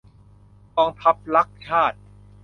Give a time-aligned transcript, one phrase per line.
[0.75, 1.97] กองทัพรักชาติ!